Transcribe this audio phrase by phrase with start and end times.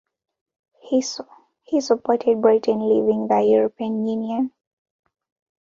[0.81, 4.51] He supported Britain leaving the European Union.